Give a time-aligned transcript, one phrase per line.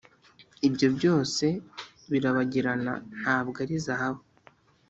[0.67, 1.45] ibyo byose
[2.11, 4.23] birabagirana ntabwo ari zahabu